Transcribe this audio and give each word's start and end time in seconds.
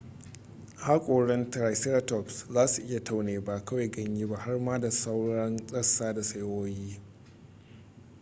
hakoran 0.75 1.51
triceratops 1.51 2.45
za 2.53 2.67
su 2.67 2.81
iya 2.81 3.03
taune 3.03 3.39
ba 3.39 3.65
kawai 3.65 3.89
ganye 3.91 4.25
ba 4.25 4.37
har 4.37 4.59
ma 4.59 4.79
da 4.79 4.89
tsauraran 4.89 5.67
rassa 5.73 6.13
da 6.13 6.21
saiwoyi 6.23 6.99